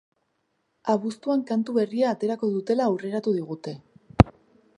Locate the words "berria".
1.77-2.09